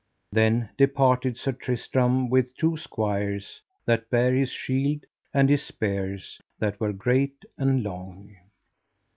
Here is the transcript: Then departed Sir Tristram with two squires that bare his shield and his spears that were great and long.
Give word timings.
Then 0.31 0.69
departed 0.79 1.37
Sir 1.37 1.51
Tristram 1.51 2.27
with 2.27 2.57
two 2.57 2.75
squires 2.75 3.61
that 3.85 4.09
bare 4.09 4.33
his 4.33 4.49
shield 4.49 5.05
and 5.31 5.47
his 5.47 5.61
spears 5.61 6.41
that 6.57 6.79
were 6.79 6.91
great 6.91 7.45
and 7.55 7.83
long. 7.83 8.35